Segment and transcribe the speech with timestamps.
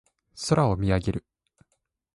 [0.49, 1.25] 空を見上げる。